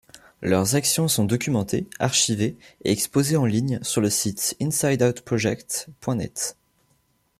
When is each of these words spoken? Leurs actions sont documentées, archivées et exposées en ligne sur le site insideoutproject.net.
Leurs 0.41 0.73
actions 0.75 1.07
sont 1.07 1.25
documentées, 1.25 1.87
archivées 1.99 2.57
et 2.83 2.91
exposées 2.91 3.37
en 3.37 3.45
ligne 3.45 3.77
sur 3.83 4.01
le 4.01 4.09
site 4.09 4.55
insideoutproject.net. 4.59 6.55